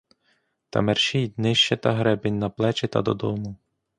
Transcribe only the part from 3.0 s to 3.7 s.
додому.